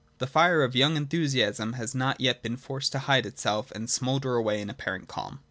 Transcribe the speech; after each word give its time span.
The 0.17 0.25
fire 0.25 0.63
of 0.63 0.75
young 0.75 0.97
enthusiasm 0.97 1.73
has 1.73 1.93
not 1.93 2.19
yet 2.19 2.41
been 2.41 2.57
forced 2.57 2.91
to 2.93 2.97
hide 3.05 3.27
itself 3.27 3.69
and 3.69 3.87
smoulder 3.87 4.33
away 4.33 4.59
in 4.59 4.67
apparent 4.67 5.07
calm. 5.07 5.39